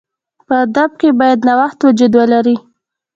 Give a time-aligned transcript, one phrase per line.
[0.47, 2.55] په ادب کښي باید نوښت وجود ولري.